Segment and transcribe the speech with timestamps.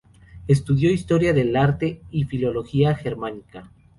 [0.47, 3.69] Estudió historia del arte y filología germánica.